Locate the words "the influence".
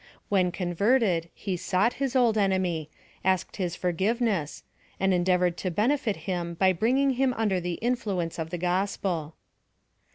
7.59-8.39